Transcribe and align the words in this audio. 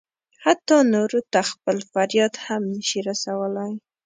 حتی 0.45 0.75
نورو 0.93 1.19
ته 1.31 1.39
خپل 1.51 1.77
فریاد 1.91 2.33
هم 2.45 2.61
نه 2.73 2.81
شي 2.87 2.99
رسولی. 3.09 3.71